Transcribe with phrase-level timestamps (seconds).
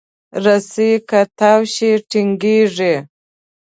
[0.43, 2.95] رسۍ که تاو شي، ټینګېږي.